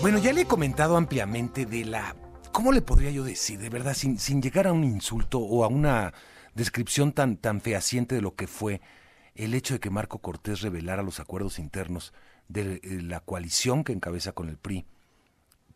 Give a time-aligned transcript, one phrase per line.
[0.00, 2.16] Bueno, ya le he comentado ampliamente de la...
[2.52, 3.58] ¿Cómo le podría yo decir?
[3.58, 6.14] De verdad, sin, sin llegar a un insulto o a una
[6.54, 8.80] descripción tan, tan fehaciente de lo que fue
[9.34, 12.14] el hecho de que Marco Cortés revelara los acuerdos internos
[12.48, 14.86] de la coalición que encabeza con el PRI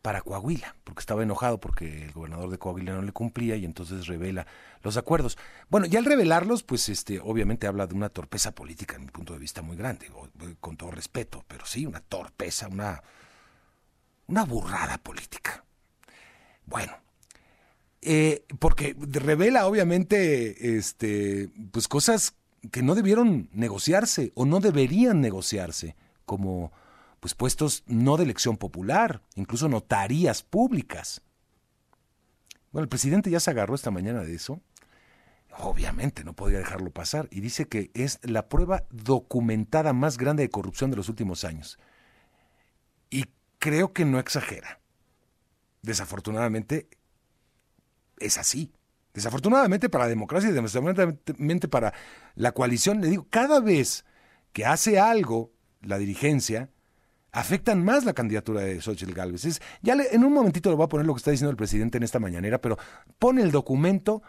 [0.01, 4.07] para Coahuila, porque estaba enojado porque el gobernador de Coahuila no le cumplía y entonces
[4.07, 4.47] revela
[4.81, 5.37] los acuerdos.
[5.69, 9.33] Bueno, y al revelarlos, pues este, obviamente habla de una torpeza política, en mi punto
[9.33, 10.11] de vista, muy grande,
[10.59, 13.03] con todo respeto, pero sí, una torpeza, una,
[14.27, 15.63] una burrada política.
[16.65, 16.93] Bueno,
[18.01, 22.35] eh, porque revela obviamente este, pues cosas
[22.71, 26.71] que no debieron negociarse o no deberían negociarse, como
[27.19, 31.21] pues puestos no de elección popular, incluso notarías públicas.
[32.71, 34.61] Bueno, el presidente ya se agarró esta mañana de eso.
[35.57, 40.49] Obviamente no podía dejarlo pasar y dice que es la prueba documentada más grande de
[40.49, 41.79] corrupción de los últimos años.
[43.65, 44.79] Creo que no exagera.
[45.81, 46.87] Desafortunadamente
[48.19, 48.71] es así.
[49.11, 51.91] Desafortunadamente para la democracia y desafortunadamente para
[52.35, 54.05] la coalición, le digo, cada vez
[54.53, 56.69] que hace algo la dirigencia,
[57.31, 59.59] afectan más la candidatura de Xochitl Gálvez.
[59.81, 62.03] Ya en un momentito le voy a poner lo que está diciendo el presidente en
[62.03, 62.77] esta mañanera, pero
[63.17, 64.21] pone el documento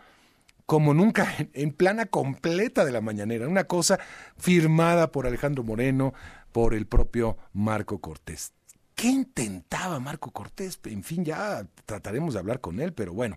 [0.65, 3.98] como nunca en plana completa de la mañanera, una cosa
[4.39, 6.15] firmada por Alejandro Moreno,
[6.53, 8.56] por el propio Marco Cortés.
[8.97, 10.80] ¿Qué intentaba Marco Cortés?
[10.84, 13.36] En fin, ya trataremos de hablar con él, pero bueno.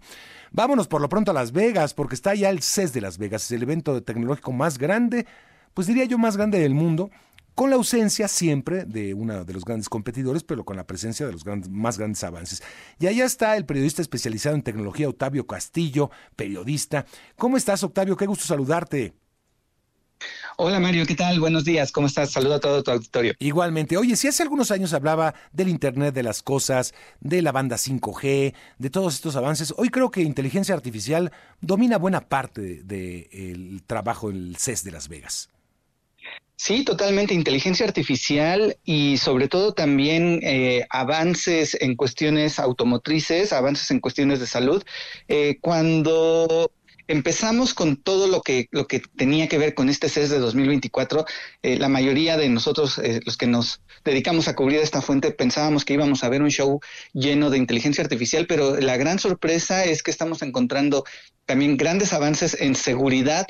[0.51, 3.43] Vámonos por lo pronto a Las Vegas, porque está ya el CES de Las Vegas,
[3.43, 5.27] es el evento tecnológico más grande,
[5.73, 7.11] pues diría yo más grande del mundo,
[7.55, 11.33] con la ausencia siempre de uno de los grandes competidores, pero con la presencia de
[11.33, 12.63] los más grandes avances.
[12.97, 17.05] Y allá está el periodista especializado en tecnología, Octavio Castillo, periodista.
[17.35, 18.15] ¿Cómo estás, Octavio?
[18.15, 19.13] Qué gusto saludarte.
[20.57, 21.39] Hola Mario, ¿qué tal?
[21.39, 22.31] Buenos días, ¿cómo estás?
[22.31, 23.33] Saludo a todo tu auditorio.
[23.39, 23.97] Igualmente.
[23.97, 28.53] Oye, si hace algunos años hablaba del Internet de las Cosas, de la banda 5G,
[28.77, 31.31] de todos estos avances, hoy creo que inteligencia artificial
[31.61, 35.49] domina buena parte del trabajo en el CES de Las Vegas.
[36.61, 37.33] Sí, totalmente.
[37.33, 44.47] Inteligencia artificial y sobre todo también eh, avances en cuestiones automotrices, avances en cuestiones de
[44.47, 44.83] salud.
[45.29, 46.69] Eh, cuando
[47.09, 51.25] empezamos con todo lo que, lo que tenía que ver con este CES de 2024,
[51.63, 55.95] eh, la mayoría de nosotros, los que nos dedicamos a cubrir esta fuente, pensábamos que
[55.95, 56.79] íbamos a ver un show
[57.13, 61.03] lleno de inteligencia artificial, pero la gran sorpresa es que estamos encontrando
[61.49, 63.47] también grandes avances en seguridad,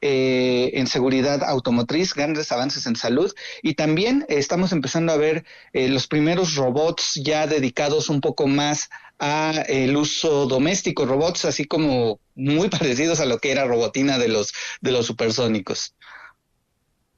[0.00, 5.88] eh, en seguridad automotriz, grandes avances en salud y también estamos empezando a ver eh,
[5.88, 8.88] los primeros robots ya dedicados un poco más
[9.20, 14.28] a el uso doméstico, robots así como muy parecidos a lo que era robotina de
[14.28, 15.94] los de los supersónicos.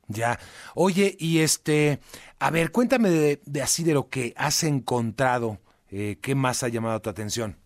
[0.08, 0.38] Ya.
[0.74, 2.00] Oye, y este,
[2.38, 5.60] a ver, cuéntame de, así de lo que has encontrado,
[5.90, 7.61] eh, ¿qué más ha llamado tu atención?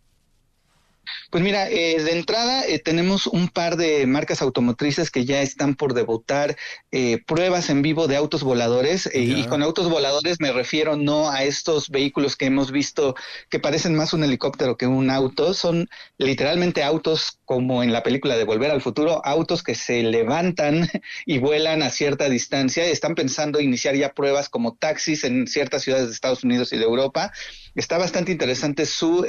[1.30, 5.74] Pues mira, eh, de entrada eh, tenemos un par de marcas automotrices que ya están
[5.74, 6.56] por debutar
[6.92, 11.44] eh, pruebas en vivo de autos voladores y con autos voladores me refiero no a
[11.44, 13.14] estos vehículos que hemos visto
[13.50, 18.36] que parecen más un helicóptero que un auto, son literalmente autos como en la película
[18.36, 20.88] de Volver al Futuro, autos que se levantan
[21.26, 22.84] y vuelan a cierta distancia.
[22.84, 26.84] Están pensando iniciar ya pruebas como taxis en ciertas ciudades de Estados Unidos y de
[26.84, 27.32] Europa.
[27.76, 29.24] Está bastante interesante su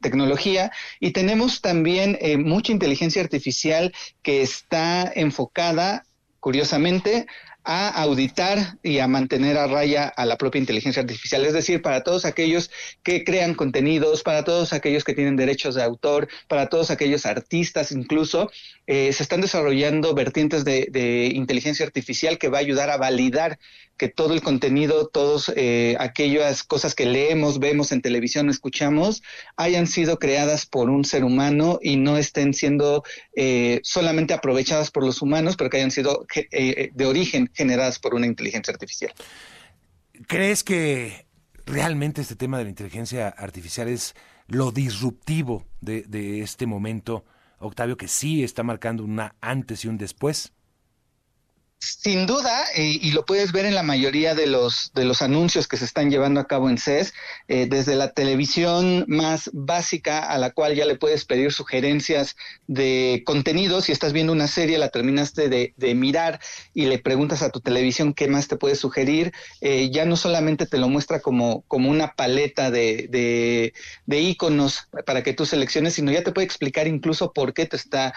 [0.00, 3.92] tecnología y tenemos también eh, mucha inteligencia artificial
[4.22, 6.04] que está enfocada,
[6.38, 7.26] curiosamente,
[7.64, 11.44] a auditar y a mantener a raya a la propia inteligencia artificial.
[11.44, 12.70] Es decir, para todos aquellos
[13.02, 17.92] que crean contenidos, para todos aquellos que tienen derechos de autor, para todos aquellos artistas
[17.92, 18.50] incluso,
[18.86, 23.58] eh, se están desarrollando vertientes de, inteligencia artificial que va a ayudar a validar
[24.00, 29.22] que todo el contenido, todas eh, aquellas cosas que leemos, vemos en televisión, escuchamos,
[29.58, 33.04] hayan sido creadas por un ser humano y no estén siendo
[33.36, 38.26] eh, solamente aprovechadas por los humanos, pero que hayan sido de origen generadas por una
[38.26, 39.12] inteligencia artificial.
[40.26, 41.26] ¿Crees que
[41.66, 44.14] realmente este tema de la inteligencia artificial es
[44.46, 47.26] lo disruptivo de este momento,
[47.58, 50.54] Octavio, que sí está marcando una antes y un después?
[51.82, 55.66] Sin duda, eh, y lo puedes ver en la mayoría de los, de los anuncios
[55.66, 57.14] que se están llevando a cabo en CES,
[57.48, 62.36] eh, desde la televisión más básica a la cual ya le puedes pedir sugerencias
[62.66, 63.80] de contenido.
[63.80, 66.40] Si estás viendo una serie, la terminaste de, de mirar
[66.74, 70.66] y le preguntas a tu televisión qué más te puede sugerir, eh, ya no solamente
[70.66, 73.72] te lo muestra como, como una paleta de, de,
[74.04, 77.76] de iconos para que tú selecciones, sino ya te puede explicar incluso por qué te
[77.76, 78.12] está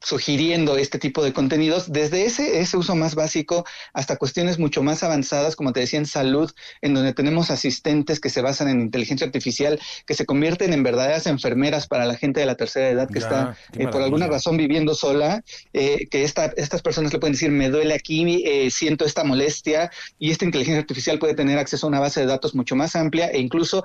[0.00, 5.02] sugiriendo este tipo de contenidos, desde ese, ese uso más básico hasta cuestiones mucho más
[5.02, 6.50] avanzadas, como te decía, en salud,
[6.80, 11.26] en donde tenemos asistentes que se basan en inteligencia artificial, que se convierten en verdaderas
[11.26, 14.94] enfermeras para la gente de la tercera edad que está eh, por alguna razón viviendo
[14.94, 15.42] sola,
[15.72, 19.90] eh, que esta, estas personas le pueden decir, me duele aquí, eh, siento esta molestia,
[20.18, 23.28] y esta inteligencia artificial puede tener acceso a una base de datos mucho más amplia
[23.28, 23.84] e incluso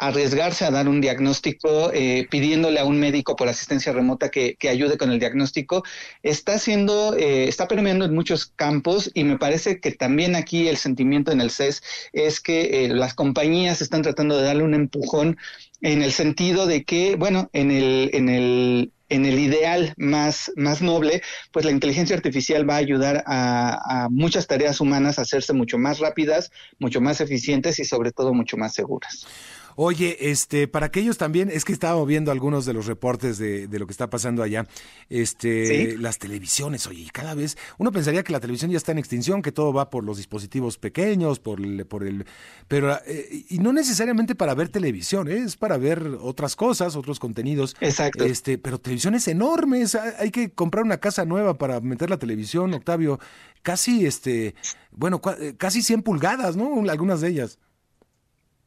[0.00, 4.96] arriesgarse a dar un diagnóstico eh, pidiéndole a un médico por asistencia remota que, ayude
[4.96, 5.84] con el diagnóstico,
[6.22, 10.78] está haciendo, eh, está permeando en muchos campos y me parece que también aquí el
[10.78, 11.82] sentimiento en el CES
[12.14, 15.36] es que eh, las compañías están tratando de darle un empujón
[15.82, 20.80] en el sentido de que, bueno, en el, en el en el ideal más, más
[20.80, 21.20] noble,
[21.52, 25.98] pues la inteligencia artificial va a ayudar a, muchas tareas humanas a hacerse mucho más
[25.98, 29.26] rápidas, mucho más eficientes y sobre todo mucho más seguras.
[29.82, 33.78] Oye, este, para aquellos también, es que estaba viendo algunos de los reportes de, de
[33.78, 34.66] lo que está pasando allá,
[35.08, 39.40] este, las televisiones, oye, cada vez, uno pensaría que la televisión ya está en extinción,
[39.40, 42.26] que todo va por los dispositivos pequeños, por el, por el,
[42.68, 45.44] pero, eh, y no necesariamente para ver televisión, ¿eh?
[45.46, 47.74] es para ver otras cosas, otros contenidos.
[47.80, 48.22] Exacto.
[48.22, 53.18] Este, pero televisiones enormes, hay que comprar una casa nueva para meter la televisión, Octavio,
[53.62, 54.54] casi, este,
[54.90, 56.86] bueno, eh, casi 100 pulgadas, ¿no?
[56.90, 57.58] Algunas de ellas.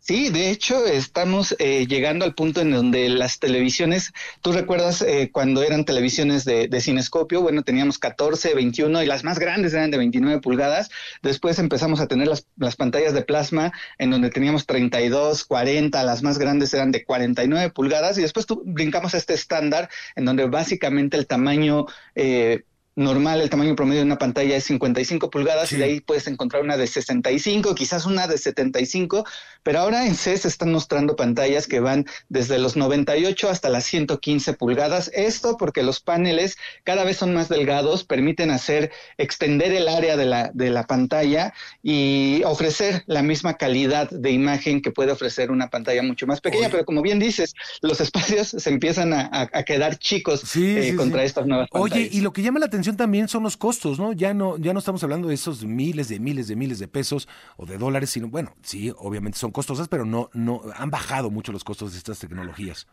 [0.05, 4.11] Sí, de hecho estamos eh, llegando al punto en donde las televisiones,
[4.41, 9.23] tú recuerdas eh, cuando eran televisiones de, de, cinescopio, bueno, teníamos 14, 21 y las
[9.23, 10.91] más grandes eran de 29 pulgadas,
[11.21, 16.21] después empezamos a tener las, las pantallas de plasma en donde teníamos 32, 40, las
[16.21, 18.17] más grandes eran de 49 pulgadas.
[18.17, 21.85] Y después tú, brincamos a este estándar en donde básicamente el tamaño...
[22.15, 22.63] Eh,
[22.95, 26.63] normal, el tamaño promedio de una pantalla es 55 pulgadas y de ahí puedes encontrar
[26.63, 29.25] una de 65, quizás una de 75,
[29.63, 33.85] pero ahora en C se están mostrando pantallas que van desde los 98 hasta las
[33.85, 35.09] 115 pulgadas.
[35.13, 40.25] Esto porque los paneles cada vez son más delgados, permiten hacer extender el área de
[40.25, 45.69] la, de la pantalla y ofrecer la misma calidad de imagen que puede ofrecer una
[45.69, 50.43] pantalla mucho más pequeña, pero como bien dices, los espacios se empiezan a, quedar chicos
[50.57, 51.97] eh, contra estas nuevas pantallas.
[51.97, 54.13] Oye, y lo que llama la atención también son los costos, ¿no?
[54.13, 57.27] Ya no, ya no estamos hablando de esos miles de miles de miles de pesos
[57.57, 61.51] o de dólares, sino, bueno, sí, obviamente son costosas, pero no, no, han bajado mucho
[61.51, 62.87] los costos de estas tecnologías.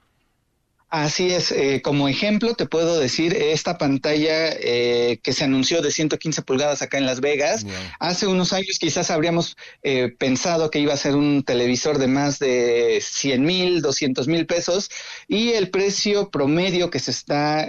[0.90, 5.92] Así es, eh, como ejemplo te puedo decir esta pantalla eh, que se anunció de
[5.92, 7.64] 115 pulgadas acá en Las Vegas.
[8.00, 12.40] Hace unos años quizás habríamos eh, pensado que iba a ser un televisor de más
[12.40, 14.90] de 100 mil, 200 mil pesos
[15.28, 17.68] y el precio promedio que se está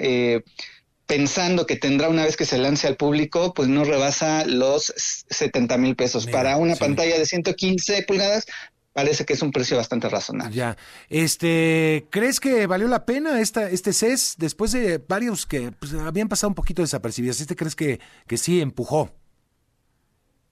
[1.08, 5.78] pensando que tendrá una vez que se lance al público, pues no rebasa los 70
[5.78, 6.28] mil pesos.
[6.28, 8.46] Para una pantalla de 115 pulgadas,
[8.94, 10.56] parece que es un precio bastante razonable.
[10.56, 10.78] Ya.
[11.10, 16.30] Este, ¿crees que valió la pena esta, este CES después de varios que pues, habían
[16.30, 17.42] pasado un poquito desapercibidos?
[17.42, 19.12] ¿Este crees que, que sí empujó?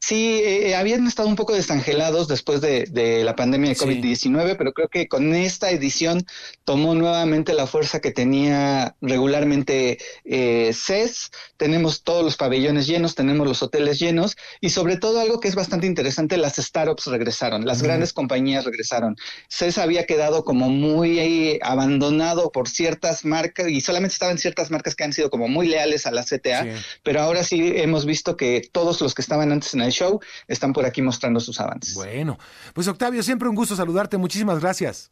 [0.01, 2.87] Sí, eh, habían estado un poco desangelados después de,
[3.23, 6.25] la pandemia de COVID-19, pero creo que con esta edición
[6.63, 11.31] tomó nuevamente la fuerza que tenía regularmente eh, CES.
[11.57, 15.55] Tenemos todos los pabellones llenos, tenemos los hoteles llenos y sobre todo algo que es
[15.55, 19.17] bastante interesante, las startups regresaron, las grandes compañías regresaron.
[19.49, 25.03] CES había quedado como muy abandonado por ciertas marcas y solamente estaban ciertas marcas que
[25.03, 26.65] han sido como muy leales a la CTA,
[27.03, 30.73] pero ahora sí hemos visto que todos los que estaban antes en el show están
[30.73, 31.95] por aquí mostrando sus avances.
[31.95, 32.37] Bueno,
[32.73, 34.17] pues Octavio, siempre un gusto saludarte.
[34.17, 35.11] Muchísimas gracias.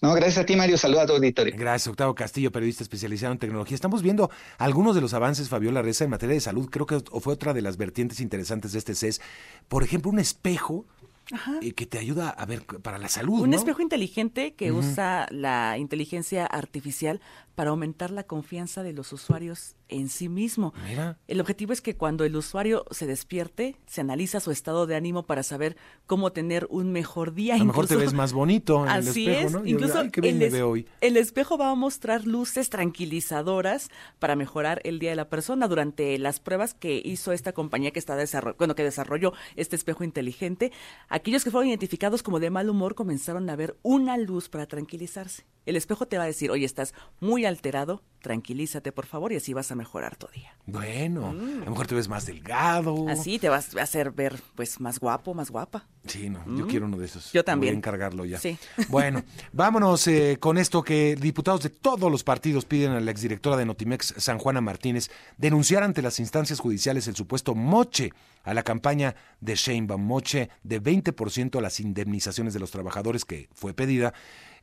[0.00, 0.78] No, gracias a ti, Mario.
[0.78, 1.54] Saluda a tu auditorio.
[1.56, 3.74] Gracias, Octavio Castillo, periodista especializado en tecnología.
[3.74, 6.68] Estamos viendo algunos de los avances, Fabiola Reza, en materia de salud.
[6.70, 9.20] Creo que fue otra de las vertientes interesantes de este CES.
[9.68, 10.86] Por ejemplo, un espejo
[11.60, 13.40] eh, que te ayuda a ver para la salud.
[13.40, 17.20] Un espejo inteligente que usa la inteligencia artificial
[17.56, 20.74] para aumentar la confianza de los usuarios en sí mismo.
[21.26, 25.24] El objetivo es que cuando el usuario se despierte, se analiza su estado de ánimo
[25.24, 27.54] para saber cómo tener un mejor día.
[27.54, 29.66] A lo mejor te ves más bonito en el espejo, ¿no?
[29.66, 30.86] Incluso el, hoy.
[31.00, 35.66] el espejo va a mostrar luces tranquilizadoras para mejorar el día de la persona.
[35.66, 38.16] Durante las pruebas que hizo esta compañía que está
[38.58, 40.72] bueno, que desarrolló este espejo inteligente,
[41.08, 45.46] aquellos que fueron identificados como de mal humor comenzaron a ver una luz para tranquilizarse.
[45.64, 49.52] El espejo te va a decir, oye, estás muy alterado, tranquilízate por favor y así
[49.52, 50.56] vas a mejorar tu día.
[50.66, 51.32] Bueno, a
[51.64, 53.08] lo mejor te ves más delgado.
[53.08, 55.86] Así te vas a hacer ver pues más guapo, más guapa.
[56.06, 56.68] Sí, no, yo mm.
[56.68, 57.32] quiero uno de esos.
[57.32, 57.72] Yo también.
[57.72, 58.38] Voy a encargarlo ya.
[58.88, 59.22] Bueno,
[59.52, 63.66] vámonos eh, con esto que diputados de todos los partidos piden a la exdirectora de
[63.66, 68.12] Notimex, San Juana Martínez, denunciar ante las instancias judiciales el supuesto moche
[68.44, 73.48] a la campaña de Sheinbaum, moche de 20% a las indemnizaciones de los trabajadores que
[73.54, 74.14] fue pedida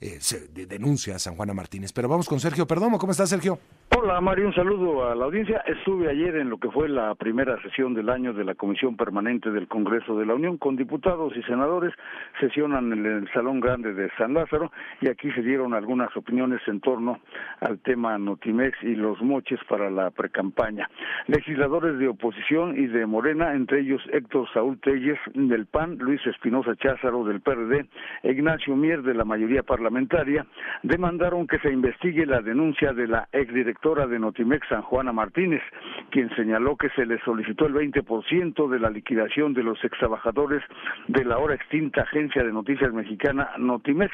[0.06, 1.94] eh, se denuncia a San Juana Martínez.
[1.94, 3.00] Pero vamos con Sergio Perdomo.
[3.00, 3.60] ¿Cómo estás, Sergio?
[3.98, 4.48] Hola, Mario.
[4.48, 5.64] Un saludo a la audiencia.
[5.66, 9.50] Estuve ayer en lo que fue la primera sesión del año de la Comisión Permanente
[9.50, 11.94] del Congreso de la Unión con diputados y senadores.
[12.40, 14.72] Sesionan en el Salón Grande de San Lázaro
[15.02, 17.20] y aquí se dieron algunas opiniones en torno
[17.62, 20.90] al tema Notimex y los moches para la precampaña.
[21.28, 26.76] Legisladores de oposición y de Morena, entre ellos Héctor Saúl Telles del PAN, Luis Espinosa
[26.76, 27.86] Cházaro del PRD,
[28.24, 30.46] Ignacio Mier de la mayoría parlamentaria
[30.82, 35.62] demandaron que se investigue la denuncia de la exdirectora de Notimex, San Juana Martínez,
[36.10, 40.64] quien señaló que se le solicitó el 20% de la liquidación de los extrabajadores
[41.08, 44.12] de la ahora extinta agencia de noticias mexicana Notimex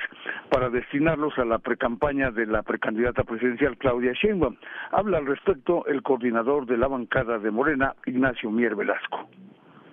[0.49, 4.55] para destinarlos a la precampaña de la precandidata presidencial Claudia Sheinbaum.
[4.91, 9.29] Habla al respecto el coordinador de la bancada de Morena, Ignacio Mier Velasco.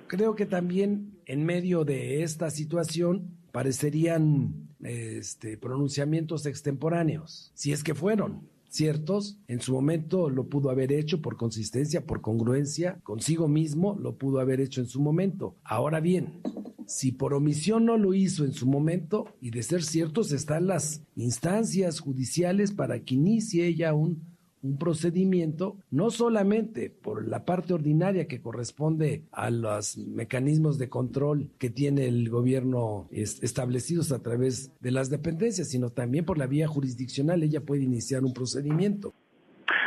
[0.08, 7.94] Creo que también en medio de esta situación parecerían este, pronunciamientos extemporáneos, si es que
[7.94, 13.96] fueron ciertos, en su momento lo pudo haber hecho por consistencia, por congruencia, consigo mismo
[13.98, 15.56] lo pudo haber hecho en su momento.
[15.64, 16.40] Ahora bien,
[16.86, 21.02] si por omisión no lo hizo en su momento, y de ser ciertos están las
[21.16, 24.35] instancias judiciales para que inicie ella un
[24.66, 31.50] un procedimiento, no solamente por la parte ordinaria que corresponde a los mecanismos de control
[31.58, 36.66] que tiene el gobierno establecidos a través de las dependencias, sino también por la vía
[36.66, 39.14] jurisdiccional, ella puede iniciar un procedimiento.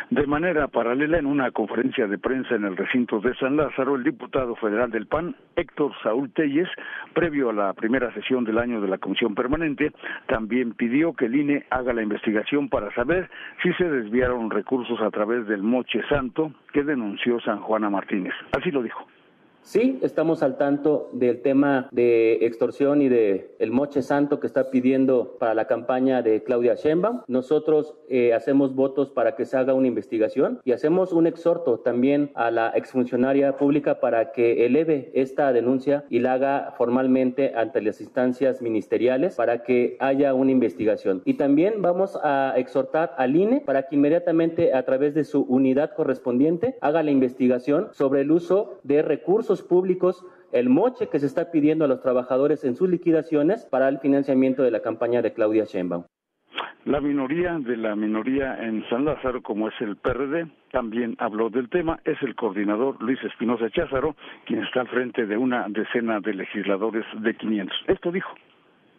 [0.10, 4.04] De manera paralela, en una conferencia de prensa en el recinto de San Lázaro, el
[4.04, 6.68] diputado federal del PAN, Héctor Saúl Telles,
[7.14, 9.92] previo a la primera sesión del año de la Comisión Permanente,
[10.26, 13.30] también pidió que el INE haga la investigación para saber
[13.62, 18.34] si se desviaron recursos a través del moche santo que denunció San Juana Martínez.
[18.52, 19.06] Así lo dijo.
[19.62, 24.72] Sí, estamos al tanto del tema de extorsión y de el moche santo que está
[24.72, 27.22] pidiendo para la campaña de Claudia Sheinbaum.
[27.28, 32.32] Nosotros eh, hacemos votos para que se haga una investigación y hacemos un exhorto también
[32.34, 38.02] a la exfuncionaria pública para que eleve esta denuncia y la haga formalmente ante las
[38.02, 41.22] instancias ministeriales para que haya una investigación.
[41.26, 45.94] Y también vamos a exhortar al INE para que inmediatamente a través de su unidad
[45.94, 51.52] correspondiente haga la investigación sobre el uso de recursos públicos el moche que se está
[51.52, 55.66] pidiendo a los trabajadores en sus liquidaciones para el financiamiento de la campaña de Claudia
[55.66, 56.06] Sheinbaum.
[56.86, 61.70] La minoría de la minoría en San Lázaro, como es el PRD, también habló del
[61.70, 62.00] tema.
[62.06, 64.16] Es el coordinador Luis Espinosa Cházaro,
[64.48, 67.78] quien está al frente de una decena de legisladores de 500.
[67.88, 68.30] Esto dijo.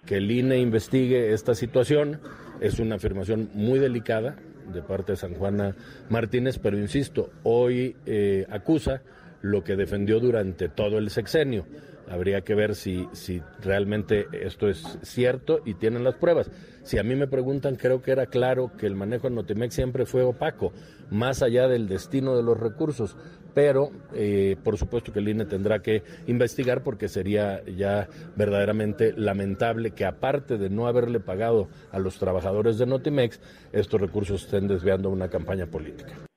[0.06, 2.20] Que el INE investigue esta situación
[2.60, 4.36] es una afirmación muy delicada
[4.72, 5.74] de parte de San Juana
[6.10, 9.02] Martínez, pero insisto, hoy eh, acusa
[9.42, 11.66] lo que defendió durante todo el sexenio.
[12.08, 16.50] Habría que ver si, si realmente esto es cierto y tienen las pruebas.
[16.82, 20.06] Si a mí me preguntan, creo que era claro que el manejo en Notimex siempre
[20.06, 20.72] fue opaco,
[21.10, 23.16] más allá del destino de los recursos.
[23.54, 29.90] Pero, eh, por supuesto que el INE tendrá que investigar porque sería ya verdaderamente lamentable
[29.92, 33.40] que, aparte de no haberle pagado a los trabajadores de Notimex,
[33.72, 36.29] estos recursos estén desviando una campaña política.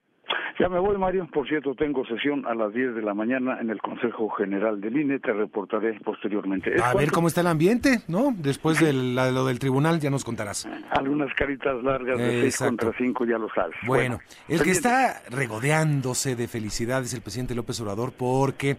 [0.59, 1.27] Ya me voy, Mario.
[1.33, 4.95] Por cierto, tengo sesión a las 10 de la mañana en el Consejo General del
[4.95, 5.19] INE.
[5.19, 6.75] Te reportaré posteriormente.
[6.81, 8.33] A ver cómo está el ambiente, ¿no?
[8.37, 10.67] Después de lo del tribunal ya nos contarás.
[10.91, 13.75] Algunas caritas largas de 6 contra 5, ya lo sabes.
[13.87, 18.77] Bueno, el que está regodeándose de felicidad es el presidente López Obrador porque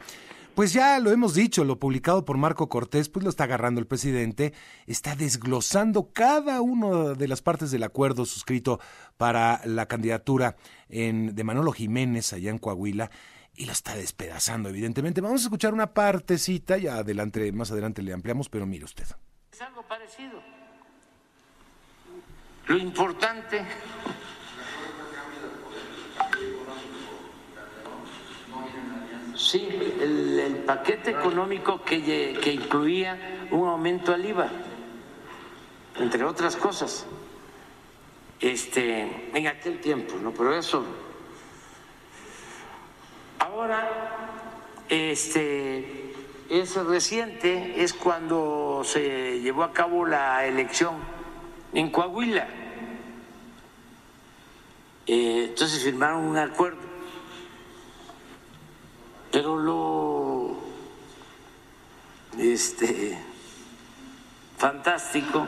[0.55, 3.87] pues ya lo hemos dicho, lo publicado por Marco Cortés, pues lo está agarrando el
[3.87, 4.53] presidente,
[4.87, 8.81] está desglosando cada una de las partes del acuerdo suscrito
[9.17, 10.57] para la candidatura
[10.89, 13.11] de Manolo Jiménez allá en Coahuila
[13.57, 15.21] y lo está despedazando, evidentemente.
[15.21, 19.07] Vamos a escuchar una partecita, ya adelante, más adelante le ampliamos, pero mire usted.
[19.53, 20.41] Es algo parecido.
[22.67, 23.63] Lo importante
[29.55, 29.69] Sí,
[30.01, 34.49] el, paquete económico que, incluía un aumento al IVA,
[36.01, 37.07] entre otras cosas.
[38.41, 40.33] Este, en aquel tiempo, ¿no?
[40.33, 40.85] Pero eso.
[43.39, 43.89] Ahora,
[44.89, 46.13] este,
[46.51, 50.97] es reciente, es cuando se llevó a cabo la elección
[51.75, 52.49] en Coahuila.
[55.07, 56.94] Eh, entonces firmaron un acuerdo
[59.35, 60.57] pero lo
[62.39, 63.19] este
[64.57, 65.45] fantástico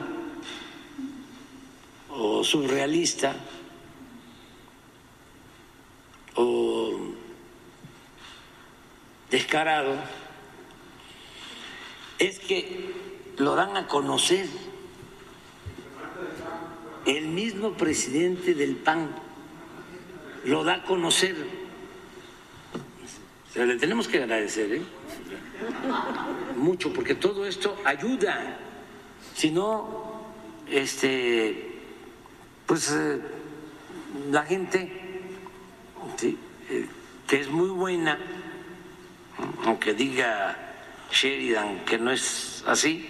[2.11, 3.37] o surrealista
[6.35, 6.99] o
[9.31, 9.95] descarado
[12.19, 12.93] es que
[13.37, 14.49] lo dan a conocer
[17.05, 19.15] el mismo presidente del PAN
[20.45, 21.66] lo da a conocer.
[23.59, 24.83] O le tenemos que agradecer, ¿eh?
[26.57, 28.59] Mucho, porque todo esto ayuda.
[29.35, 30.23] Si no,
[30.71, 31.81] este,
[32.67, 33.21] pues eh,
[34.31, 35.07] la gente
[36.23, 36.87] eh,
[37.27, 38.19] que es muy buena,
[39.65, 40.57] aunque diga
[41.11, 43.09] Sheridan que no es así,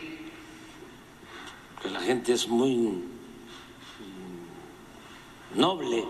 [1.83, 3.03] que la gente es muy
[5.55, 6.05] noble,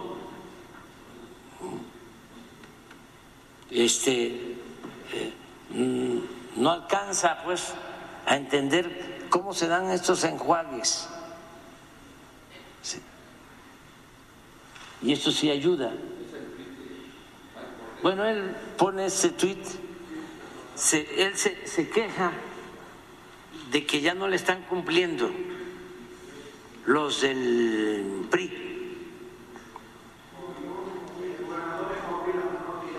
[3.70, 5.32] este, eh,
[5.70, 6.18] mm,
[6.56, 7.74] no alcanza pues
[8.24, 11.08] a entender cómo se dan estos enjuagues.
[15.02, 15.92] Y esto sí ayuda.
[18.02, 19.62] Bueno, él pone ese tweet,
[20.92, 22.32] él se, se queja
[23.70, 25.30] de que ya no le están cumpliendo
[26.86, 28.65] los del PRI.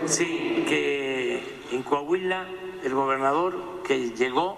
[0.08, 2.46] Sí, que en Coahuila
[2.82, 4.56] el gobernador que llegó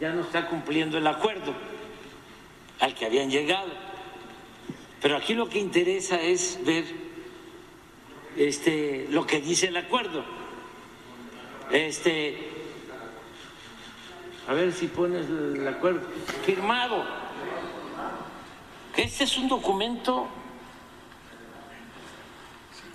[0.00, 1.52] ya no está cumpliendo el acuerdo
[2.80, 3.70] al que habían llegado.
[5.02, 6.84] Pero aquí lo que interesa es ver
[8.36, 10.24] este, lo que dice el acuerdo.
[11.70, 12.48] Este,
[14.48, 16.00] a ver si pones el acuerdo
[16.46, 17.04] firmado.
[18.96, 20.28] Este es un documento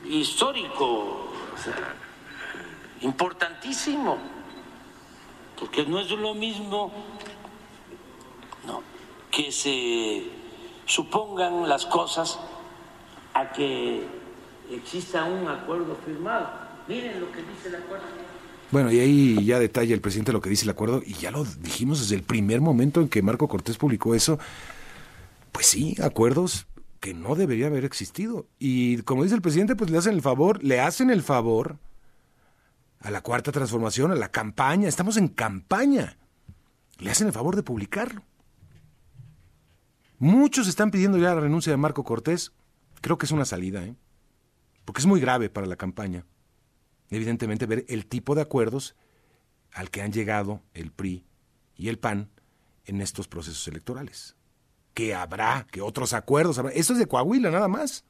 [0.09, 1.24] histórico,
[3.01, 4.17] importantísimo,
[5.59, 6.91] porque no es lo mismo
[9.31, 10.23] que se
[10.85, 12.39] supongan las cosas
[13.33, 14.07] a que
[14.71, 16.49] exista un acuerdo firmado.
[16.87, 18.05] Miren lo que dice el acuerdo.
[18.71, 21.43] Bueno, y ahí ya detalla el presidente lo que dice el acuerdo, y ya lo
[21.43, 24.39] dijimos desde el primer momento en que Marco Cortés publicó eso.
[25.51, 26.65] Pues sí, acuerdos
[27.05, 28.49] que no debería haber existido.
[28.57, 31.77] Y como dice el presidente, pues le hacen el favor, le hacen el favor
[32.99, 34.87] a la cuarta transformación, a la campaña.
[34.87, 36.17] Estamos en campaña.
[36.97, 38.23] Le hacen el favor de publicarlo.
[40.17, 42.53] Muchos están pidiendo ya la renuncia de Marco Cortés.
[43.01, 43.95] Creo que es una salida, ¿eh?
[44.83, 46.25] porque es muy grave para la campaña.
[47.11, 48.95] Evidentemente, ver el tipo de acuerdos
[49.73, 51.23] al que han llegado el PRI
[51.75, 52.31] y el PAN
[52.85, 54.34] en estos procesos electorales
[54.95, 56.71] que habrá, que otros acuerdos habrá.
[56.71, 58.05] Esto es de Coahuila nada más.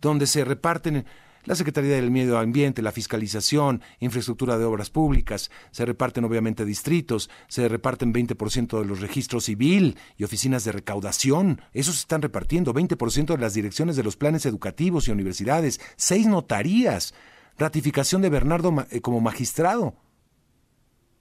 [0.00, 1.06] Donde se reparten
[1.44, 7.30] la Secretaría del Medio Ambiente, la fiscalización, infraestructura de obras públicas, se reparten obviamente distritos,
[7.48, 12.74] se reparten 20% de los registros civil y oficinas de recaudación, esos se están repartiendo,
[12.74, 17.14] 20% de las direcciones de los planes educativos y universidades, seis notarías,
[17.56, 19.94] ratificación de Bernardo eh, como magistrado.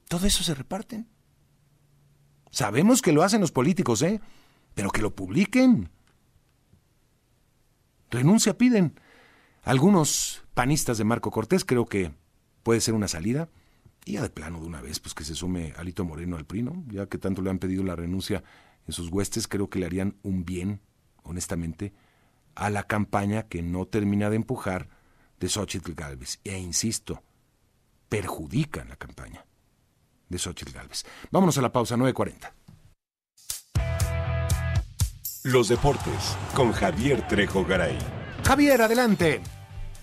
[0.09, 1.07] Todo eso se reparten.
[2.51, 4.21] Sabemos que lo hacen los políticos, ¿eh?
[4.73, 5.89] Pero que lo publiquen.
[8.09, 8.99] Renuncia piden.
[9.63, 12.11] Algunos panistas de Marco Cortés creo que
[12.63, 13.49] puede ser una salida.
[14.05, 16.63] Y ya de plano de una vez, pues que se sume Alito Moreno al PRI,
[16.63, 16.83] ¿no?
[16.87, 18.43] Ya que tanto le han pedido la renuncia
[18.87, 20.81] en sus huestes, creo que le harían un bien,
[21.23, 21.93] honestamente,
[22.55, 24.89] a la campaña que no termina de empujar
[25.39, 26.39] de Xochitl Galvez.
[26.43, 27.21] E insisto,
[28.07, 29.45] perjudican la campaña
[30.29, 31.03] de Xochitl Galvez.
[31.31, 32.51] Vámonos a la pausa, 9.40.
[35.43, 37.97] Los deportes con Javier Trejo Garay.
[38.45, 39.41] Javier, adelante.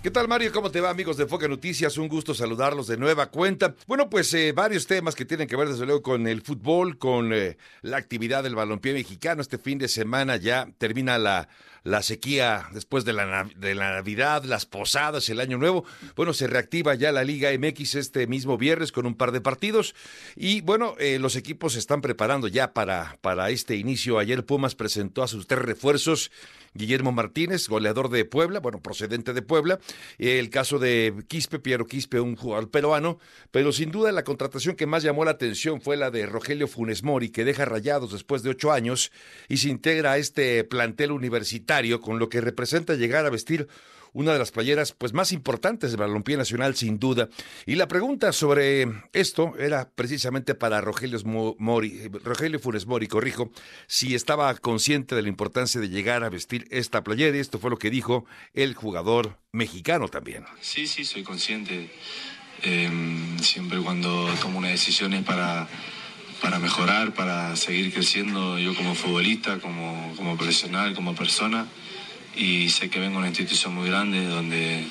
[0.01, 0.51] ¿Qué tal Mario?
[0.53, 1.97] ¿Cómo te va amigos de Foca Noticias?
[1.97, 3.75] Un gusto saludarlos de nueva cuenta.
[3.87, 7.33] Bueno, pues eh, varios temas que tienen que ver desde luego con el fútbol, con
[7.33, 9.41] eh, la actividad del balompié mexicano.
[9.41, 11.49] Este fin de semana ya termina la
[11.87, 15.85] la sequía después de la, de la Navidad, las posadas, el Año Nuevo.
[16.17, 19.95] Bueno, se reactiva ya la Liga MX este mismo viernes con un par de partidos
[20.35, 24.19] y bueno, eh, los equipos se están preparando ya para, para este inicio.
[24.19, 26.29] Ayer Pumas presentó a sus tres refuerzos.
[26.73, 29.79] Guillermo Martínez, goleador de Puebla, bueno, procedente de Puebla.
[30.19, 33.17] El caso de Quispe, Piero Quispe, un jugador peruano.
[33.49, 37.01] Pero sin duda la contratación que más llamó la atención fue la de Rogelio Funes
[37.01, 39.11] Mori, que deja rayados después de ocho años
[39.47, 43.67] y se integra a este plantel universitario con lo que representa llegar a vestir
[44.13, 47.29] una de las playeras pues más importantes del balompié nacional sin duda.
[47.65, 51.19] Y la pregunta sobre esto era precisamente para Rogelio
[51.59, 52.09] Mori,
[52.59, 53.51] Funes Mori, corrijo,
[53.85, 57.69] si estaba consciente de la importancia de llegar a vestir esta playera y esto fue
[57.69, 60.45] lo que dijo el jugador mexicano también.
[60.61, 61.91] Sí, sí, soy consciente
[62.63, 65.67] Em, siempre cuando tomo una decisión es para,
[66.41, 71.67] para mejorar, para seguir creciendo yo como futbolista, como, como profesional, como persona.
[72.35, 74.85] Y sé que vengo a una institución muy grande donde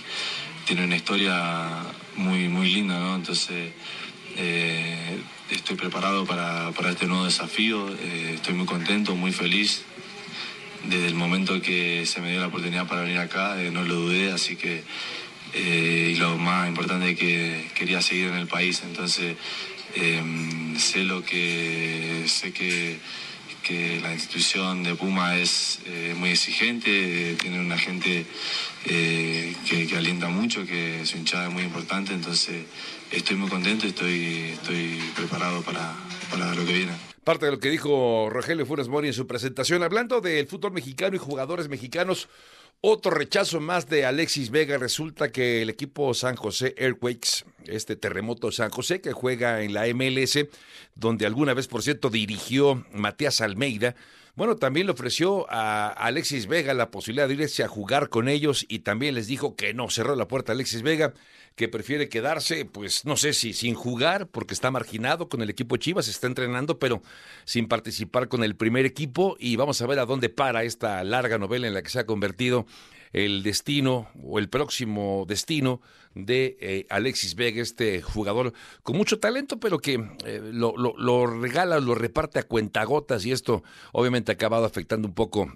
[0.66, 1.84] tiene una historia
[2.16, 3.14] muy, muy linda, ¿no?
[3.14, 3.72] Entonces
[4.36, 5.18] eh,
[5.50, 9.82] estoy preparado para, para, este nuevo desafío, eh, estoy muy contento, muy feliz.
[10.84, 13.94] Desde el momento que se me dio la oportunidad para venir acá, eh, no lo
[13.94, 14.82] dudé, así que
[15.54, 19.36] y lo más importante es que quería seguir en el país, entonces
[20.78, 22.98] sé lo que sé que
[23.66, 28.24] que la institución de Puma es eh, muy exigente, tiene una gente
[28.84, 32.64] eh, que, alienta mucho, que su hinchada es muy importante, entonces
[33.10, 35.96] estoy muy contento y estoy, estoy preparado para,
[36.30, 36.92] para lo que viene.
[37.24, 41.16] Parte de lo que dijo Rogelio Funes Mori en su presentación, hablando del fútbol mexicano
[41.16, 42.28] y jugadores mexicanos,
[42.80, 44.78] otro rechazo más de Alexis Vega.
[44.78, 49.86] Resulta que el equipo San José Airquakes, este terremoto San José que juega en la
[49.94, 50.46] MLS,
[50.94, 53.94] donde alguna vez, por cierto, dirigió Matías Almeida,
[54.36, 58.66] bueno, también le ofreció a Alexis Vega la posibilidad de irse a jugar con ellos
[58.68, 61.14] y también les dijo que no, cerró la puerta Alexis Vega
[61.56, 65.78] que prefiere quedarse, pues no sé si sin jugar, porque está marginado con el equipo
[65.78, 67.02] Chivas, está entrenando, pero
[67.46, 69.36] sin participar con el primer equipo.
[69.40, 72.06] Y vamos a ver a dónde para esta larga novela en la que se ha
[72.06, 72.66] convertido
[73.12, 75.80] el destino o el próximo destino
[76.14, 81.26] de eh, Alexis Vega, este jugador con mucho talento, pero que eh, lo, lo, lo,
[81.26, 85.50] regala, lo reparte a cuentagotas y esto obviamente ha acabado afectando un poco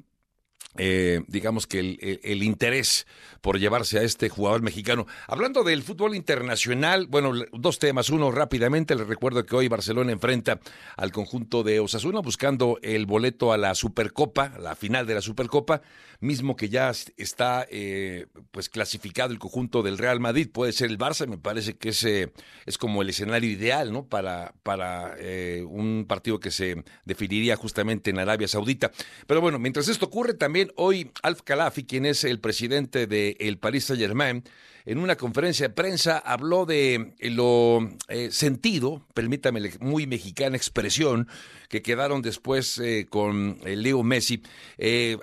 [0.77, 1.81] eh, digamos que
[2.23, 3.07] el, interés
[3.41, 5.07] por llevarse a este jugador mexicano.
[5.27, 8.11] Hablando del fútbol internacional, bueno, dos temas.
[8.11, 10.61] Uno, rápidamente, les recuerdo que hoy Barcelona enfrenta
[10.97, 15.83] al conjunto de Osasuna buscando el boleto a la Supercopa, la final de la Supercopa,
[16.21, 20.51] mismo que ya está eh, pues clasificado el conjunto del Real Madrid.
[20.53, 22.33] Puede ser el Barça, me parece que ese
[22.67, 24.05] es como el escenario ideal, ¿no?
[24.05, 28.93] Para, para eh, un partido que se definiría justamente en Arabia Saudita.
[29.27, 33.59] Pero bueno, mientras esto ocurre, también hoy Alf Khalafi, quien es el presidente del el
[33.59, 34.43] Paris Saint Germain,
[34.87, 41.29] en una conferencia de prensa habló de lo eh, sentido, permítame, muy mexicana expresión,
[41.71, 44.43] que quedaron después eh, con Leo Messi,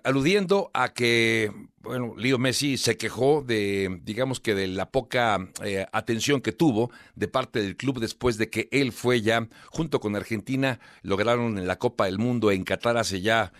[0.03, 5.49] aludiendo a que, bueno, Leo Messi se quejó de, digamos que de la poca
[5.91, 10.15] atención que tuvo de parte del club después de que él fue ya, junto con
[10.15, 13.51] Argentina, lograron en la Copa del Mundo en Qatar hace ya,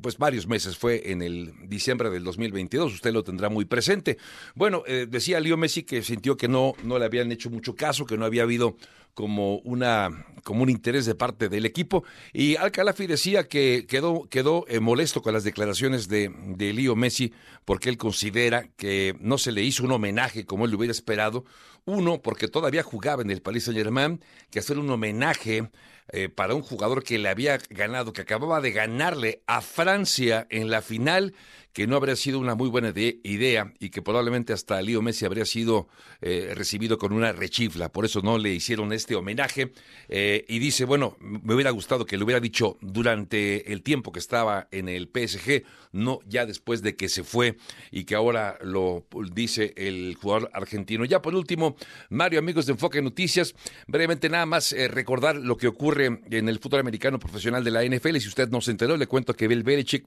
[0.00, 4.18] pues varios meses, fue en el diciembre del 2022, usted lo tendrá muy presente.
[4.54, 8.16] Bueno, decía Leo Messi que sintió que no, no le habían hecho mucho caso, que
[8.16, 8.76] no había habido
[9.16, 12.04] como una como un interés de parte del equipo.
[12.34, 17.32] Y Alcalafi decía que quedó quedó eh, molesto con las declaraciones de, de Leo Messi
[17.64, 21.46] porque él considera que no se le hizo un homenaje como él lo hubiera esperado
[21.86, 24.20] uno porque todavía jugaba en el Paris Saint Germain
[24.50, 25.70] que hacer un homenaje
[26.12, 30.70] eh, para un jugador que le había ganado que acababa de ganarle a Francia en
[30.70, 31.34] la final
[31.76, 35.44] que no habría sido una muy buena idea y que probablemente hasta Leo Messi habría
[35.44, 35.88] sido
[36.22, 37.92] eh, recibido con una rechifla.
[37.92, 39.72] Por eso no le hicieron este homenaje.
[40.08, 44.20] Eh, y dice, bueno, me hubiera gustado que lo hubiera dicho durante el tiempo que
[44.20, 47.58] estaba en el PSG, no ya después de que se fue
[47.90, 51.04] y que ahora lo dice el jugador argentino.
[51.04, 51.75] Ya por último,
[52.10, 53.54] Mario, amigos de Enfoque Noticias,
[53.86, 57.84] brevemente nada más eh, recordar lo que ocurre en el fútbol americano profesional de la
[57.84, 58.16] NFL.
[58.18, 60.06] Si usted no se enteró, le cuento que Bill Belichick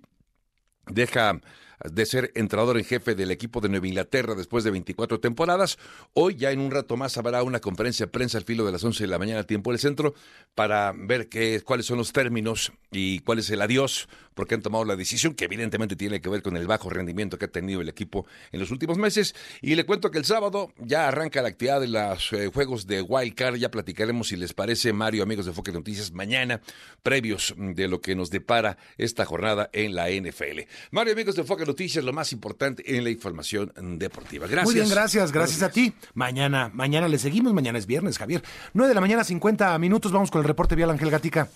[0.87, 1.39] deja
[1.83, 5.77] de ser entrenador en jefe del equipo de Nueva Inglaterra después de 24 temporadas.
[6.13, 8.83] Hoy ya en un rato más habrá una conferencia de prensa al filo de las
[8.83, 10.13] 11 de la mañana, tiempo del centro,
[10.55, 14.85] para ver qué, cuáles son los términos y cuál es el adiós, porque han tomado
[14.85, 17.89] la decisión que evidentemente tiene que ver con el bajo rendimiento que ha tenido el
[17.89, 19.35] equipo en los últimos meses.
[19.61, 23.01] Y le cuento que el sábado ya arranca la actividad de los eh, juegos de
[23.01, 23.55] Wild Card.
[23.55, 26.61] Ya platicaremos si les parece, Mario, amigos de Foque Noticias, mañana,
[27.03, 30.61] previos de lo que nos depara esta jornada en la NFL.
[30.91, 34.47] Mario, amigos de Foque noticias, lo más importante en la información deportiva.
[34.47, 34.65] Gracias.
[34.65, 35.93] Muy bien, gracias, gracias a ti.
[36.13, 38.41] Mañana, mañana le seguimos, mañana es viernes, Javier.
[38.73, 41.47] 9 de la mañana, 50 minutos, vamos con el reporte vial Ángel Gatica.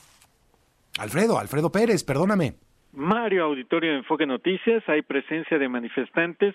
[0.99, 2.55] Alfredo, Alfredo Pérez, perdóname.
[2.93, 6.53] Mario, Auditorio de Enfoque Noticias, hay presencia de manifestantes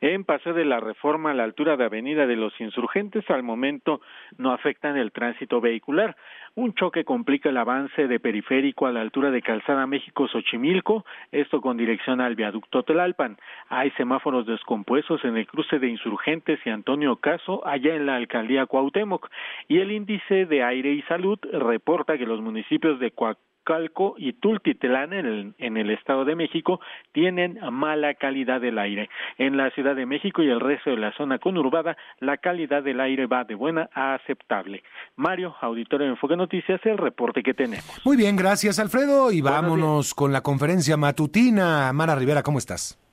[0.00, 3.28] en Paseo de la Reforma a la altura de Avenida de los Insurgentes.
[3.30, 4.00] Al momento
[4.38, 6.16] no afectan el tránsito vehicular.
[6.56, 11.76] Un choque complica el avance de periférico a la altura de Calzada México-Xochimilco, esto con
[11.76, 13.36] dirección al viaducto Telalpan.
[13.68, 18.66] Hay semáforos descompuestos en el cruce de Insurgentes y Antonio Caso, allá en la alcaldía
[18.66, 19.28] Cuauhtémoc.
[19.66, 24.34] Y el índice de aire y salud reporta que los municipios de Coacalco Calco y
[24.34, 26.80] Tultitlán en el, en el Estado de México
[27.12, 29.08] tienen mala calidad del aire.
[29.38, 33.00] En la Ciudad de México y el resto de la zona conurbada, la calidad del
[33.00, 34.82] aire va de buena a aceptable.
[35.16, 38.00] Mario, auditorio de Enfoque Noticias, el reporte que tenemos.
[38.04, 41.92] Muy bien, gracias Alfredo y vámonos con la conferencia matutina.
[41.92, 43.03] Mara Rivera, ¿cómo estás?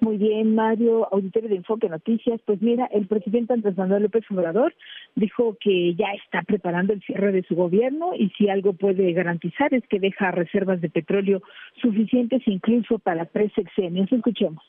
[0.00, 2.40] Muy bien, Mario, auditorio de Enfoque Noticias.
[2.46, 4.74] Pues mira, el presidente Andrés Manuel López Obrador
[5.14, 9.74] dijo que ya está preparando el cierre de su gobierno y si algo puede garantizar
[9.74, 11.42] es que deja reservas de petróleo
[11.82, 14.10] suficientes incluso para tres sexenios.
[14.10, 14.64] Escuchemos.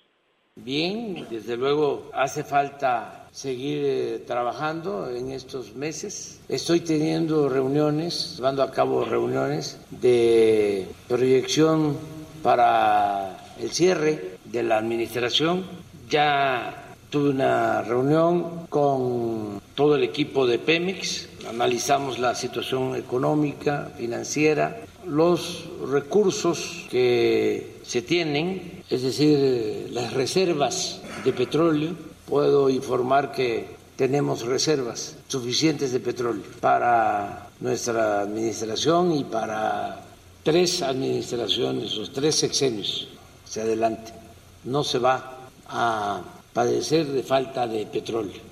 [0.56, 6.44] Bien, desde luego hace falta seguir eh, trabajando en estos meses.
[6.50, 11.96] Estoy teniendo reuniones, llevando a cabo reuniones de proyección
[12.44, 15.64] para el cierre de la administración.
[16.10, 24.82] Ya tuve una reunión con todo el equipo de Pemex, analizamos la situación económica, financiera,
[25.06, 31.96] los recursos que se tienen, es decir, las reservas de petróleo.
[32.28, 33.66] Puedo informar que
[33.98, 40.02] tenemos reservas suficientes de petróleo para nuestra administración y para
[40.44, 43.10] tres administraciones o tres sexenios
[43.46, 44.21] hacia adelante
[44.66, 46.22] no se va a
[46.54, 48.51] padecer de falta de petróleo.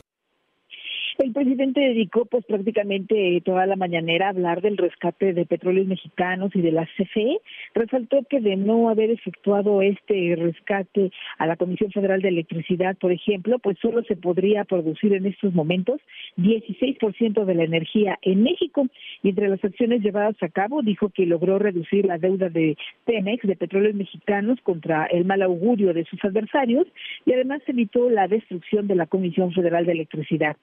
[1.19, 6.55] El presidente dedicó pues prácticamente toda la mañanera a hablar del rescate de petróleos mexicanos
[6.55, 7.41] y de la CFE.
[7.75, 13.11] Resaltó que de no haber efectuado este rescate a la Comisión Federal de Electricidad, por
[13.11, 15.99] ejemplo, pues solo se podría producir en estos momentos
[16.37, 18.87] 16% de la energía en México.
[19.21, 23.45] Y entre las acciones llevadas a cabo, dijo que logró reducir la deuda de Pemex,
[23.45, 26.87] de petróleos mexicanos, contra el mal augurio de sus adversarios
[27.25, 30.55] y además evitó la destrucción de la Comisión Federal de Electricidad.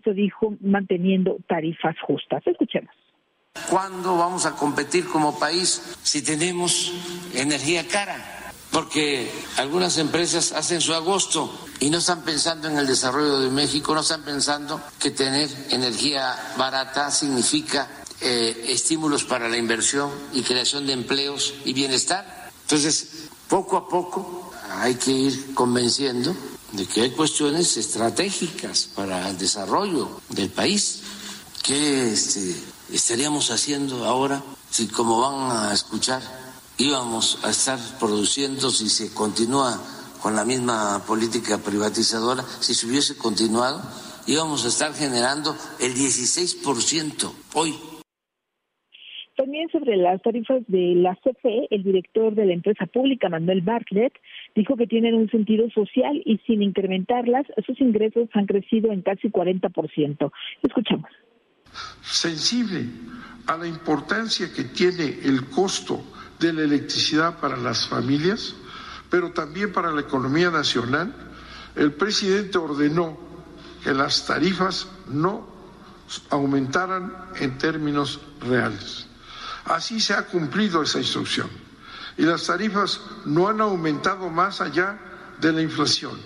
[0.00, 2.42] Esto dijo manteniendo tarifas justas.
[2.46, 2.90] Escuchemos.
[3.68, 6.90] ¿Cuándo vamos a competir como país si tenemos
[7.34, 8.16] energía cara?
[8.72, 13.94] Porque algunas empresas hacen su agosto y no están pensando en el desarrollo de México,
[13.94, 17.86] no están pensando que tener energía barata significa
[18.22, 22.50] eh, estímulos para la inversión y creación de empleos y bienestar.
[22.62, 26.34] Entonces, poco a poco hay que ir convenciendo
[26.72, 31.02] de que hay cuestiones estratégicas para el desarrollo del país.
[31.64, 32.54] ¿Qué este,
[32.92, 36.22] estaríamos haciendo ahora si, como van a escuchar,
[36.78, 39.80] íbamos a estar produciendo si se continúa
[40.22, 43.82] con la misma política privatizadora, si se hubiese continuado,
[44.26, 47.74] íbamos a estar generando el 16% hoy
[49.40, 54.12] también sobre las tarifas de la CFE, el director de la empresa pública, Manuel Bartlett,
[54.54, 59.28] dijo que tienen un sentido social y sin incrementarlas, sus ingresos han crecido en casi
[59.28, 60.32] 40%.
[60.62, 61.10] Escuchamos.
[62.02, 62.84] Sensible
[63.46, 66.02] a la importancia que tiene el costo
[66.38, 68.56] de la electricidad para las familias,
[69.08, 71.14] pero también para la economía nacional,
[71.76, 73.18] el presidente ordenó
[73.82, 75.46] que las tarifas no
[76.30, 79.06] aumentaran en términos reales.
[79.64, 81.48] Así se ha cumplido esa instrucción
[82.20, 84.98] y las tarifas no han aumentado más allá
[85.40, 86.18] de la inflación.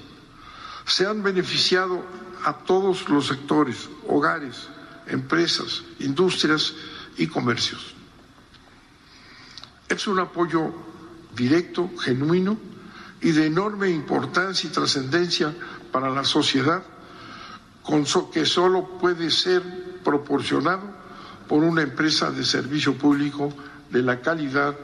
[0.84, 2.04] Se han beneficiado
[2.44, 4.68] a todos los sectores, hogares,
[5.06, 6.74] empresas, industrias
[7.16, 7.94] y comercios.
[9.88, 10.74] Es un apoyo
[11.36, 12.58] directo, genuino
[13.20, 15.54] y de enorme importancia y trascendencia
[15.92, 16.82] para la sociedad,
[17.84, 19.62] con que solo puede ser
[20.02, 20.90] proporcionado
[21.46, 23.54] por una empresa de servicio público
[23.90, 24.74] de la calidad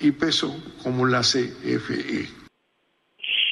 [0.00, 2.26] y peso como la CFE.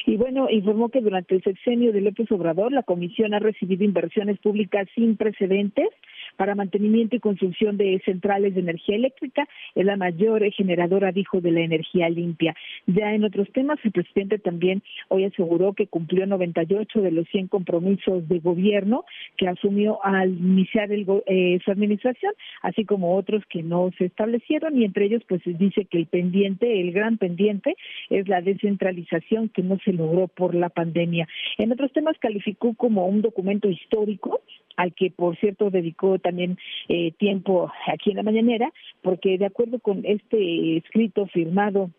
[0.07, 4.37] Y bueno, informó que durante el sexenio de López Obrador la comisión ha recibido inversiones
[4.39, 5.89] públicas sin precedentes
[6.35, 9.47] para mantenimiento y construcción de centrales de energía eléctrica.
[9.73, 12.55] Es la mayor generadora, dijo, de la energía limpia.
[12.87, 17.47] Ya en otros temas, el presidente también hoy aseguró que cumplió 98 de los 100
[17.47, 19.05] compromisos de gobierno
[19.37, 24.85] que asumió al iniciar eh, su administración, así como otros que no se establecieron y
[24.85, 27.75] entre ellos pues dice que el pendiente, el gran pendiente
[28.09, 31.27] es la descentralización que no se logró por la pandemia.
[31.57, 34.41] En otros temas calificó como un documento histórico
[34.75, 36.57] al que por cierto dedicó también
[36.87, 41.91] eh, tiempo aquí en la mañanera, porque de acuerdo con este escrito firmado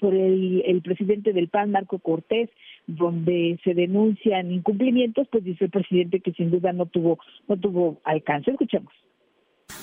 [0.00, 2.50] por el, el, presidente del PAN, Marco Cortés,
[2.86, 8.00] donde se denuncian incumplimientos, pues dice el presidente que sin duda no tuvo, no tuvo
[8.04, 8.50] alcance.
[8.50, 8.92] Escuchemos.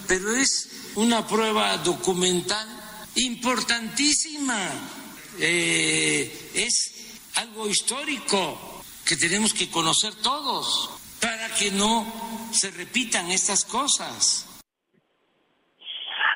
[0.08, 2.68] pero es una prueba documental
[3.16, 4.58] importantísima.
[5.42, 12.06] Eh, es algo histórico que tenemos que conocer todos para que no
[12.52, 14.48] se repitan estas cosas.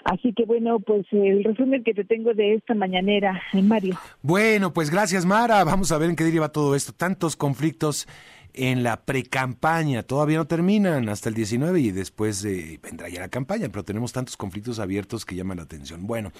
[0.05, 3.99] Así que bueno, pues el resumen que te tengo de esta mañanera, eh, Mario.
[4.21, 5.63] Bueno, pues gracias Mara.
[5.63, 6.93] Vamos a ver en qué deriva todo esto.
[6.93, 8.07] Tantos conflictos
[8.53, 10.03] en la precampaña.
[10.03, 12.43] Todavía no terminan hasta el 19 y después
[12.81, 16.07] vendrá ya la campaña, pero tenemos tantos conflictos abiertos que llaman la atención.
[16.07, 16.31] Bueno,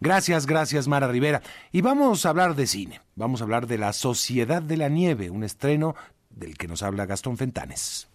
[0.00, 1.42] gracias, gracias Mara Rivera.
[1.72, 3.00] Y vamos a hablar de cine.
[3.14, 5.94] Vamos a hablar de La Sociedad de la Nieve, un estreno
[6.36, 8.06] del que nos habla Gastón Fentanes.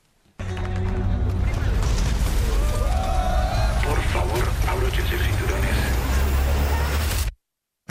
[3.83, 5.60] Por favor, abróchense cinturones.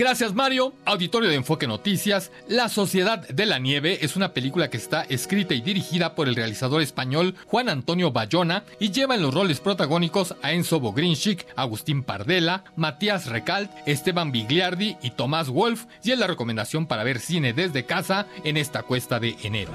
[0.01, 2.33] Gracias Mario, auditorio de Enfoque Noticias.
[2.49, 6.37] La Sociedad de la Nieve es una película que está escrita y dirigida por el
[6.37, 12.03] realizador español Juan Antonio Bayona y lleva en los roles protagónicos a Enzo Bogrinchik, Agustín
[12.03, 17.53] Pardela, Matías Recalt, Esteban Bigliardi y Tomás Wolf y es la recomendación para ver cine
[17.53, 19.73] desde casa en esta cuesta de enero.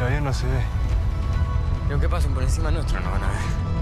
[0.00, 0.62] Ya, no se ve.
[1.88, 3.81] Y aunque pasen por encima nuestro no van a ver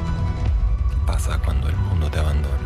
[1.07, 2.57] pasa cuando el mundo te abandona.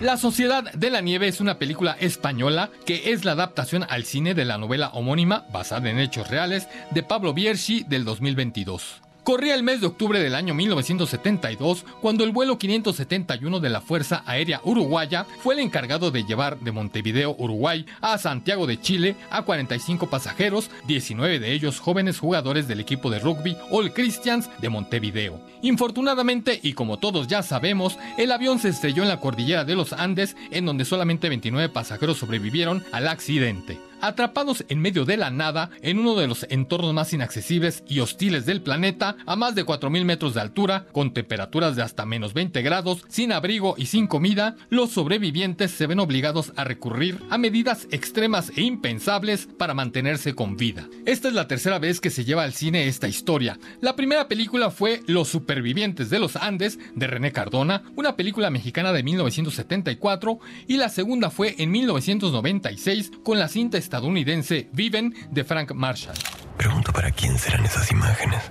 [0.00, 4.34] La Sociedad de la Nieve es una película española que es la adaptación al cine
[4.34, 9.05] de la novela homónima basada en hechos reales de Pablo Bierzi del 2022.
[9.26, 14.22] Corría el mes de octubre del año 1972 cuando el vuelo 571 de la Fuerza
[14.24, 19.42] Aérea Uruguaya fue el encargado de llevar de Montevideo, Uruguay, a Santiago de Chile a
[19.42, 25.40] 45 pasajeros, 19 de ellos jóvenes jugadores del equipo de rugby All Christians de Montevideo.
[25.60, 29.92] Infortunadamente, y como todos ya sabemos, el avión se estrelló en la cordillera de los
[29.92, 33.76] Andes, en donde solamente 29 pasajeros sobrevivieron al accidente.
[34.00, 38.46] Atrapados en medio de la nada, en uno de los entornos más inaccesibles y hostiles
[38.46, 42.62] del planeta, a más de 4.000 metros de altura, con temperaturas de hasta menos 20
[42.62, 47.86] grados, sin abrigo y sin comida, los sobrevivientes se ven obligados a recurrir a medidas
[47.90, 50.88] extremas e impensables para mantenerse con vida.
[51.06, 53.58] Esta es la tercera vez que se lleva al cine esta historia.
[53.80, 58.92] La primera película fue Los supervivientes de los Andes, de René Cardona, una película mexicana
[58.92, 65.72] de 1974, y la segunda fue en 1996 con la cinta estadounidense Viven de Frank
[65.72, 66.16] Marshall.
[66.56, 68.50] Pregunto para quién serán esas imágenes.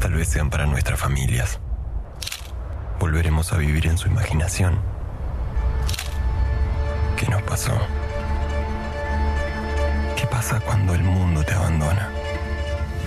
[0.00, 1.60] Tal vez sean para nuestras familias.
[2.98, 4.80] Volveremos a vivir en su imaginación.
[7.16, 7.78] ¿Qué nos pasó?
[10.16, 12.10] ¿Qué pasa cuando el mundo te abandona?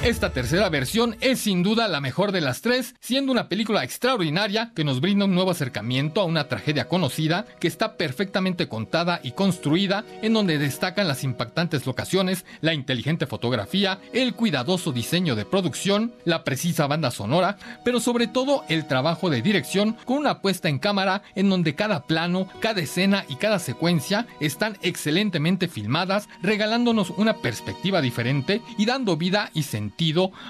[0.03, 4.71] Esta tercera versión es sin duda la mejor de las tres, siendo una película extraordinaria
[4.75, 9.31] que nos brinda un nuevo acercamiento a una tragedia conocida que está perfectamente contada y
[9.31, 16.13] construida, en donde destacan las impactantes locaciones, la inteligente fotografía, el cuidadoso diseño de producción,
[16.23, 20.77] la precisa banda sonora, pero sobre todo el trabajo de dirección con una puesta en
[20.77, 27.37] cámara en donde cada plano, cada escena y cada secuencia están excelentemente filmadas, regalándonos una
[27.37, 29.84] perspectiva diferente y dando vida y sentido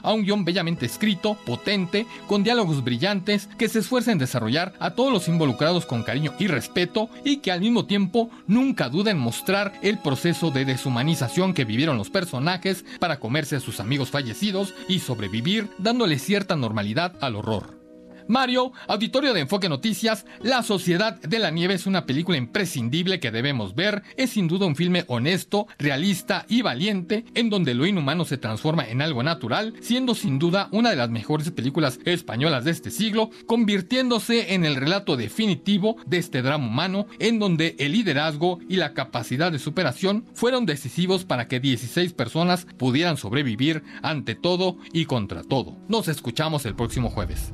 [0.04, 4.92] a un guion bellamente escrito, potente, con diálogos brillantes, que se esfuerza en desarrollar a
[4.92, 9.18] todos los involucrados con cariño y respeto y que al mismo tiempo nunca duda en
[9.18, 14.74] mostrar el proceso de deshumanización que vivieron los personajes para comerse a sus amigos fallecidos
[14.88, 17.85] y sobrevivir dándole cierta normalidad al horror.
[18.28, 23.32] Mario, auditorio de Enfoque Noticias, La Sociedad de la Nieve es una película imprescindible que
[23.32, 24.02] debemos ver.
[24.18, 28.88] Es sin duda un filme honesto, realista y valiente, en donde lo inhumano se transforma
[28.88, 33.30] en algo natural, siendo sin duda una de las mejores películas españolas de este siglo,
[33.46, 38.94] convirtiéndose en el relato definitivo de este drama humano, en donde el liderazgo y la
[38.94, 45.44] capacidad de superación fueron decisivos para que 16 personas pudieran sobrevivir ante todo y contra
[45.44, 45.78] todo.
[45.88, 47.54] Nos escuchamos el próximo jueves.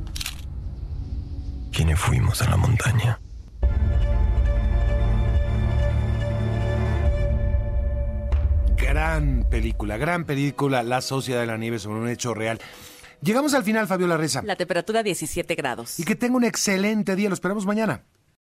[1.72, 3.20] ¿Quiénes fuimos a la montaña?
[8.76, 12.60] Gran película, gran película, La Sociedad de la Nieve sobre un hecho real.
[13.22, 14.42] Llegamos al final, Fabiola Reza.
[14.44, 16.00] La temperatura 17 grados.
[16.00, 18.04] Y que tenga un excelente día, lo esperamos mañana.